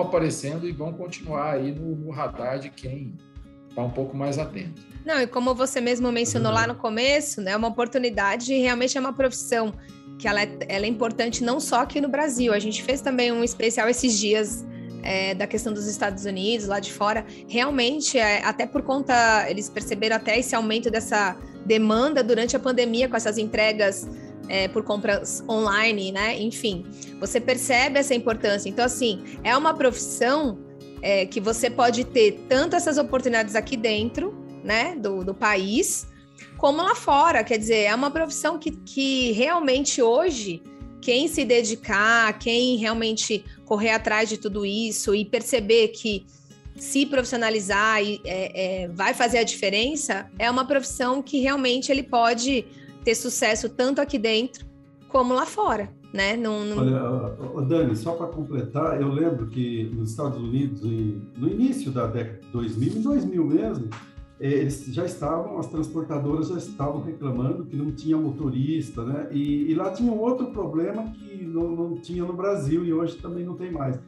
[0.00, 3.14] aparecendo e vão continuar aí no, no radar de quem
[3.78, 4.82] está um pouco mais atento.
[5.04, 9.12] Não, e como você mesmo mencionou lá no começo, né, uma oportunidade realmente é uma
[9.12, 9.72] profissão
[10.18, 12.52] que ela é, ela é importante não só aqui no Brasil.
[12.52, 14.66] A gente fez também um especial esses dias
[15.02, 17.24] é, da questão dos Estados Unidos, lá de fora.
[17.48, 23.08] Realmente, é, até por conta, eles perceberam até esse aumento dessa demanda durante a pandemia
[23.08, 24.08] com essas entregas
[24.48, 26.40] é, por compras online, né?
[26.40, 26.84] Enfim,
[27.20, 28.68] você percebe essa importância.
[28.68, 30.58] Então, assim, é uma profissão
[31.02, 34.34] é, que você pode ter tanto essas oportunidades aqui dentro,
[34.64, 36.06] né, do, do país,
[36.56, 37.44] como lá fora.
[37.44, 40.62] Quer dizer, é uma profissão que, que realmente hoje,
[41.00, 46.26] quem se dedicar, quem realmente correr atrás de tudo isso e perceber que
[46.76, 52.02] se profissionalizar e, é, é, vai fazer a diferença, é uma profissão que realmente ele
[52.02, 52.64] pode
[53.04, 54.66] ter sucesso tanto aqui dentro
[55.08, 56.36] como lá fora né?
[56.36, 56.78] Não, não...
[57.54, 62.40] Olha, Dani, só para completar, eu lembro que nos Estados Unidos, no início da década
[62.40, 63.88] de 2000, em 2000 mesmo,
[64.40, 69.28] eles já estavam, as transportadoras já estavam reclamando que não tinha motorista, né?
[69.32, 73.16] E, e lá tinha um outro problema que não, não, tinha no Brasil e hoje
[73.16, 73.98] também não tem mais.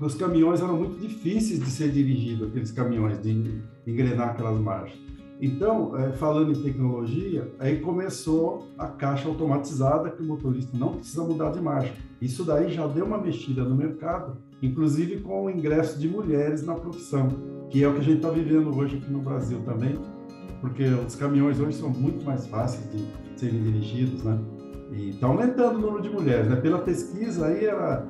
[0.00, 5.09] Os caminhões eram muito difíceis de ser dirigidos, aqueles caminhões, de engrenar aquelas marchas.
[5.40, 11.24] Então, é, falando em tecnologia, aí começou a caixa automatizada que o motorista não precisa
[11.24, 11.94] mudar de marcha.
[12.20, 16.74] Isso daí já deu uma mexida no mercado, inclusive com o ingresso de mulheres na
[16.74, 17.28] profissão,
[17.70, 19.98] que é o que a gente está vivendo hoje aqui no Brasil também,
[20.60, 23.06] porque os caminhões hoje são muito mais fáceis de
[23.40, 24.38] serem dirigidos, né?
[24.92, 26.56] E está aumentando o número de mulheres, né?
[26.56, 28.04] Pela pesquisa aí era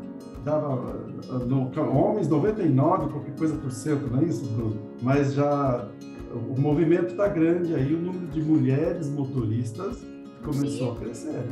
[0.44, 1.06] dava
[1.46, 4.76] no, homens 99 qualquer coisa por cento, não é isso, Bruno?
[5.02, 5.86] Mas já
[6.32, 9.98] o movimento está grande aí, o número de mulheres motoristas
[10.44, 10.96] começou Sim.
[10.96, 11.44] a crescer.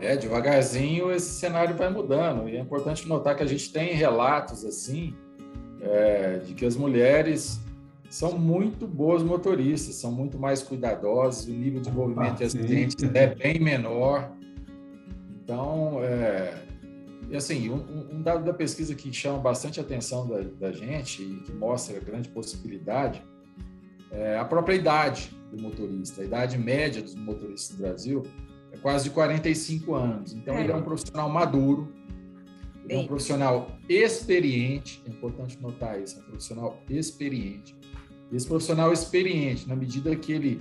[0.00, 2.48] É, devagarzinho esse cenário vai mudando.
[2.48, 5.14] E é importante notar que a gente tem relatos assim
[5.80, 7.60] é, de que as mulheres
[8.10, 13.34] são muito boas motoristas, são muito mais cuidadosos, o nível de envolvimento de acidentes é
[13.34, 14.30] bem menor.
[15.42, 16.54] Então, é,
[17.30, 21.40] e assim, um, um, dado da pesquisa que chama bastante atenção da, da gente e
[21.40, 23.22] que mostra a grande possibilidade
[24.14, 26.22] é a própria idade do motorista.
[26.22, 28.22] A idade média dos motoristas no Brasil
[28.72, 30.32] é quase de 45 anos.
[30.32, 30.62] Então, é.
[30.62, 31.92] ele é um profissional maduro,
[32.84, 37.74] ele é um profissional experiente, é importante notar isso, é um profissional experiente.
[38.32, 40.60] Esse profissional experiente, na medida que ele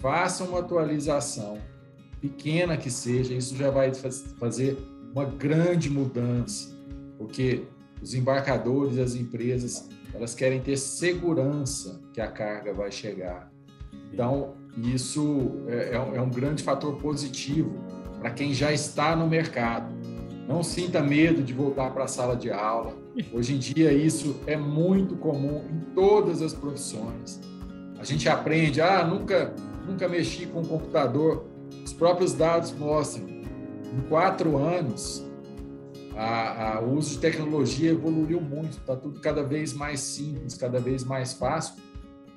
[0.00, 1.58] faça uma atualização,
[2.20, 3.92] pequena que seja, isso já vai
[4.38, 4.78] fazer
[5.12, 6.74] uma grande mudança,
[7.18, 7.64] porque
[8.00, 13.50] os embarcadores as empresas elas querem ter segurança que a carga vai chegar.
[14.12, 17.72] Então, isso é, é um é grande fator positivo
[18.20, 19.92] para quem já está no mercado.
[20.46, 22.94] Não sinta medo de voltar para a sala de aula.
[23.32, 27.40] Hoje em dia, isso é muito comum em todas as profissões.
[27.98, 29.54] A gente aprende, ah, nunca,
[29.86, 31.46] nunca mexi com o computador.
[31.84, 33.26] Os próprios dados mostram.
[33.28, 35.24] Em quatro anos,
[36.16, 40.78] a, a, o uso de tecnologia evoluiu muito, está tudo cada vez mais simples, cada
[40.78, 41.74] vez mais fácil.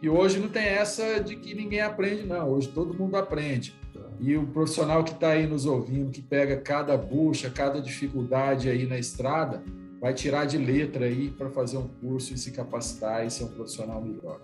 [0.01, 2.49] E hoje não tem essa de que ninguém aprende, não.
[2.49, 3.76] Hoje todo mundo aprende.
[4.19, 8.86] E o profissional que está aí nos ouvindo, que pega cada bucha, cada dificuldade aí
[8.86, 9.63] na estrada,
[9.99, 13.49] vai tirar de letra aí para fazer um curso e se capacitar e ser um
[13.49, 14.39] profissional melhor.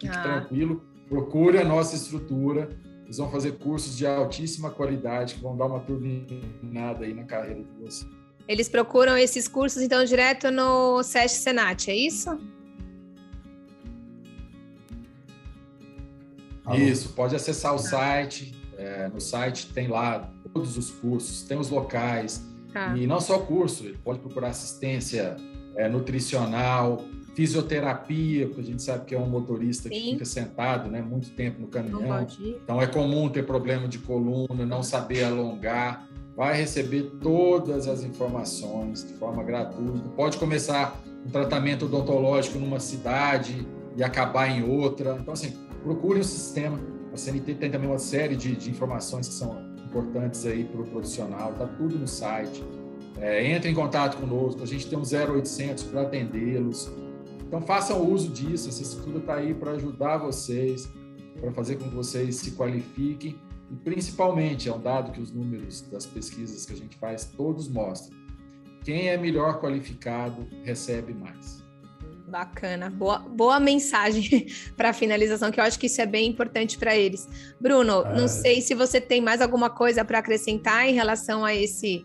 [0.00, 0.22] Fique ah.
[0.22, 2.68] tranquilo, procure a nossa estrutura.
[3.04, 7.62] Eles vão fazer cursos de altíssima qualidade que vão dar uma turbinada aí na carreira
[7.62, 8.06] de você.
[8.52, 12.38] Eles procuram esses cursos, então, direto no SESC Senat, é isso?
[16.74, 18.54] Isso, pode acessar o site.
[18.76, 22.46] É, no site tem lá todos os cursos, tem os locais.
[22.74, 22.94] Ah.
[22.94, 25.36] E não só curso, ele pode procurar assistência
[25.74, 29.94] é, nutricional, fisioterapia, porque a gente sabe que é um motorista Sim.
[29.94, 32.26] que fica sentado né, muito tempo no caminhão.
[32.38, 36.06] Então é comum ter problema de coluna, não saber alongar
[36.36, 40.08] vai receber todas as informações de forma gratuita.
[40.16, 43.66] Pode começar um tratamento odontológico numa cidade
[43.96, 45.18] e acabar em outra.
[45.20, 46.80] Então, assim, procure um sistema.
[47.12, 50.86] A CNT tem também uma série de, de informações que são importantes aí para o
[50.86, 51.52] profissional.
[51.52, 52.64] Está tudo no site.
[53.20, 54.62] É, entre em contato conosco.
[54.62, 56.90] A gente tem um 0800 para atendê-los.
[57.46, 58.70] Então, façam uso disso.
[58.70, 60.88] Essa estrutura está aí para ajudar vocês,
[61.38, 63.38] para fazer com que vocês se qualifiquem
[63.72, 67.68] e principalmente, é um dado que os números das pesquisas que a gente faz todos
[67.68, 68.14] mostram.
[68.84, 71.62] Quem é melhor qualificado recebe mais.
[72.28, 74.46] Bacana, boa, boa mensagem
[74.76, 77.26] para a finalização, que eu acho que isso é bem importante para eles.
[77.58, 78.14] Bruno, é.
[78.14, 82.04] não sei se você tem mais alguma coisa para acrescentar em relação a esse,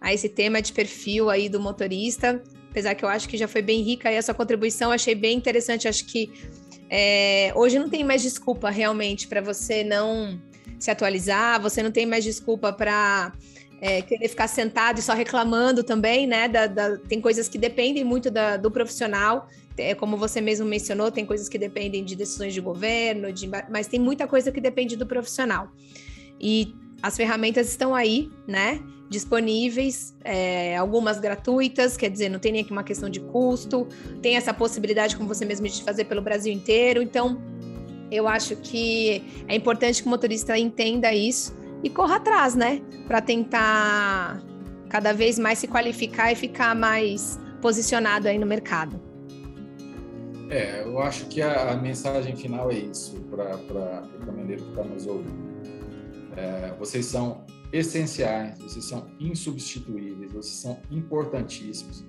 [0.00, 3.62] a esse tema de perfil aí do motorista, apesar que eu acho que já foi
[3.62, 6.30] bem rica aí a sua contribuição, achei bem interessante, acho que
[6.90, 10.40] é, hoje não tem mais desculpa realmente para você não
[10.78, 13.32] se atualizar, você não tem mais desculpa para
[13.80, 16.48] é, querer ficar sentado e só reclamando também, né?
[16.48, 19.48] Da, da, tem coisas que dependem muito da, do profissional,
[19.78, 23.86] é, como você mesmo mencionou, tem coisas que dependem de decisões de governo, de, mas
[23.86, 25.68] tem muita coisa que depende do profissional.
[26.40, 28.80] E as ferramentas estão aí, né?
[29.08, 33.86] Disponíveis, é, algumas gratuitas, quer dizer, não tem nem aqui uma questão de custo,
[34.20, 37.02] tem essa possibilidade, como você mesmo de fazer pelo Brasil inteiro.
[37.02, 37.40] Então,
[38.10, 42.80] eu acho que é importante que o motorista entenda isso e corra atrás, né?
[43.06, 44.42] Para tentar
[44.88, 49.00] cada vez mais se qualificar e ficar mais posicionado aí no mercado.
[50.48, 54.84] É, eu acho que a, a mensagem final é isso para o caminhoneiro que está
[54.84, 55.56] nos ouvindo.
[56.36, 62.04] É, vocês são essenciais, vocês são insubstituíveis, vocês são importantíssimos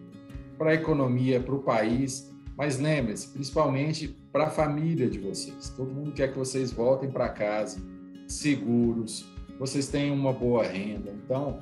[0.58, 5.74] para a economia, para o país mas lembre-se, principalmente para a família de vocês.
[5.76, 7.82] Todo mundo quer que vocês voltem para casa
[8.28, 9.26] seguros,
[9.58, 11.12] vocês tenham uma boa renda.
[11.12, 11.60] Então,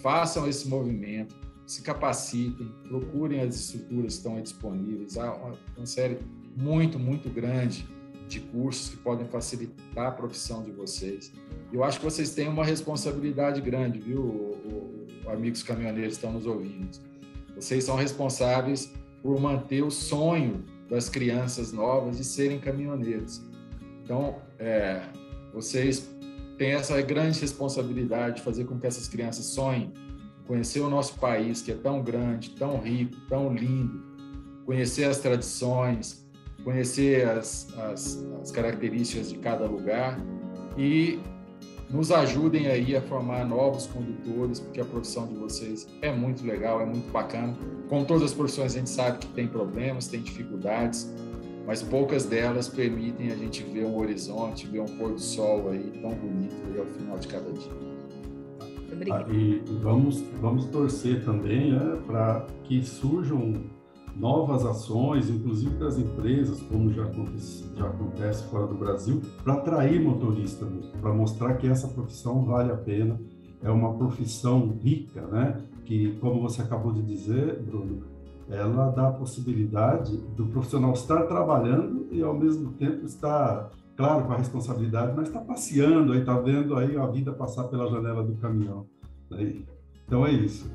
[0.00, 5.16] façam esse movimento, se capacitem, procurem as estruturas que estão disponíveis.
[5.16, 5.32] Há
[5.76, 6.18] uma série
[6.56, 7.86] muito, muito grande
[8.26, 11.32] de cursos que podem facilitar a profissão de vocês.
[11.72, 16.32] Eu acho que vocês têm uma responsabilidade grande, viu, o, o, amigos caminhoneiros que estão
[16.32, 16.88] nos ouvindo.
[17.54, 18.92] Vocês são responsáveis
[19.22, 23.42] por manter o sonho das crianças novas de serem caminhoneiros.
[24.02, 25.02] Então, é,
[25.52, 26.08] vocês
[26.56, 29.92] têm essa grande responsabilidade de fazer com que essas crianças sonhem,
[30.46, 34.02] conhecer o nosso país, que é tão grande, tão rico, tão lindo,
[34.64, 36.26] conhecer as tradições,
[36.64, 40.18] conhecer as, as, as características de cada lugar
[40.76, 41.20] e
[41.90, 46.80] nos ajudem aí a formar novos condutores, porque a profissão de vocês é muito legal,
[46.80, 47.56] é muito bacana.
[47.88, 51.12] Com todas as profissões, a gente sabe que tem problemas, tem dificuldades,
[51.66, 55.90] mas poucas delas permitem a gente ver um horizonte, ver um pôr do sol aí
[56.02, 57.88] tão bonito aí ao final de cada dia.
[59.10, 63.54] Ah, e vamos, vamos torcer também né, para que surjam
[64.18, 70.02] novas ações, inclusive das empresas, como já acontece, já acontece fora do Brasil, para atrair
[70.02, 70.66] motorista,
[71.00, 73.18] para mostrar que essa profissão vale a pena,
[73.62, 75.60] é uma profissão rica, né?
[75.84, 78.02] Que, como você acabou de dizer, Bruno,
[78.48, 84.32] ela dá a possibilidade do profissional estar trabalhando e, ao mesmo tempo, estar, claro, com
[84.32, 88.34] a responsabilidade, mas está passeando, aí está vendo aí a vida passar pela janela do
[88.36, 88.86] caminhão.
[89.30, 89.62] Né?
[90.06, 90.70] Então, é isso.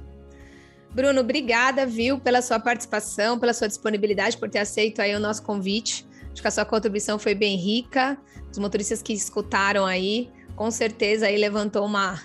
[0.93, 5.41] Bruno, obrigada, viu, pela sua participação, pela sua disponibilidade, por ter aceito aí o nosso
[5.41, 6.05] convite.
[6.31, 8.17] Acho que a sua contribuição foi bem rica.
[8.51, 12.21] Os motoristas que escutaram aí, com certeza aí levantou uma,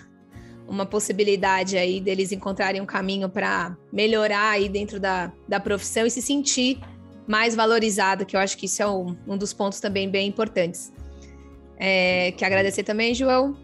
[0.67, 6.11] uma possibilidade aí deles encontrarem um caminho para melhorar aí dentro da, da profissão e
[6.11, 6.79] se sentir
[7.27, 10.93] mais valorizado, que eu acho que isso é um, um dos pontos também bem importantes.
[11.77, 13.55] É, quer agradecer também, João?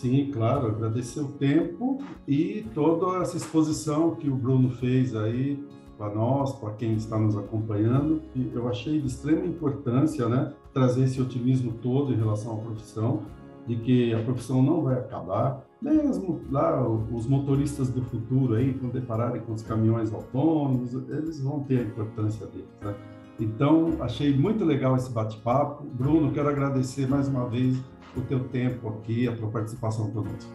[0.00, 5.62] Sim, claro, agradecer o tempo e toda essa exposição que o Bruno fez aí
[5.98, 11.04] para nós, para quem está nos acompanhando, que eu achei de extrema importância, né, trazer
[11.04, 13.24] esse otimismo todo em relação à profissão,
[13.66, 18.94] de que a profissão não vai acabar, mesmo lá os motoristas do futuro aí, quando
[18.94, 22.94] depararem com os caminhões autônomos, eles vão ter a importância deles, né?
[23.38, 25.84] Então, achei muito legal esse bate-papo.
[25.94, 27.78] Bruno, quero agradecer mais uma vez
[28.16, 30.50] o teu tempo aqui, a tua participação conosco.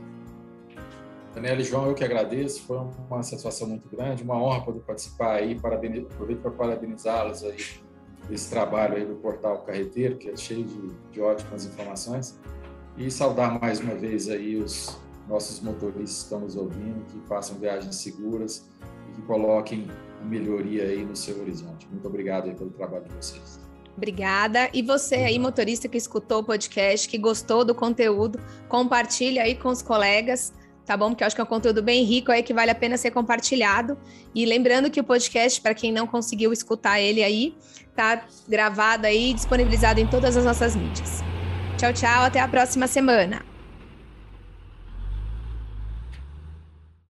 [1.34, 2.78] Daniela e João, eu que agradeço, foi
[3.10, 7.58] uma satisfação muito grande, uma honra poder participar aí, aproveito para parabenizá-los aí
[8.30, 12.40] desse trabalho aí do Portal Carreteiro, que é cheio de, de ótimas informações,
[12.98, 14.98] e saudar mais uma vez aí os
[15.28, 18.66] nossos motoristas que estão nos ouvindo, que façam viagens seguras
[19.10, 19.88] e que coloquem
[20.24, 21.88] melhoria aí no seu horizonte.
[21.92, 23.65] Muito obrigado aí pelo trabalho de vocês.
[23.96, 24.70] Obrigada.
[24.74, 29.70] E você aí, motorista que escutou o podcast, que gostou do conteúdo, compartilha aí com
[29.70, 30.54] os colegas,
[30.86, 31.10] tá bom?
[31.10, 33.12] Porque eu acho que é um conteúdo bem rico aí que vale a pena ser
[33.12, 33.98] compartilhado.
[34.34, 37.56] E lembrando que o podcast, para quem não conseguiu escutar ele aí,
[37.96, 41.24] tá gravado aí, disponibilizado em todas as nossas mídias.
[41.78, 43.55] Tchau, tchau, até a próxima semana.